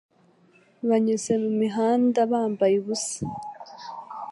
[0.89, 3.19] Banyuze mu mihanda bambaye ubusa.